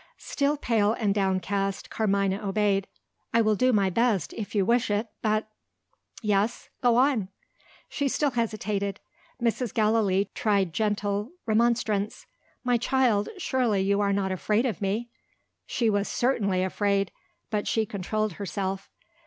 [0.17, 2.87] Still pale and downcast, Carmina obeyed.
[3.35, 5.09] "I will do my best, if you wish it.
[5.21, 5.47] But"
[6.23, 6.69] "Yes?
[6.81, 7.27] Go on."
[7.87, 8.99] She still hesitated.
[9.39, 9.71] Mrs.
[9.71, 12.25] Gallilee tried gentle remonstrance.
[12.63, 15.11] "My child, surely you are not afraid of me?"
[15.67, 17.11] She was certainly afraid.
[17.51, 18.89] But she controlled herself.